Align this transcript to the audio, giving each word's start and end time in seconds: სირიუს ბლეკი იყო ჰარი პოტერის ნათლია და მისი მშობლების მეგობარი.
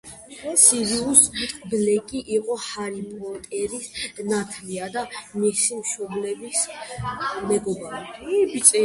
სირიუს 0.61 1.19
ბლეკი 1.73 2.21
იყო 2.37 2.55
ჰარი 2.67 3.03
პოტერის 3.09 3.89
ნათლია 4.31 4.87
და 4.97 5.05
მისი 5.43 5.79
მშობლების 5.83 6.65
მეგობარი. 7.53 8.67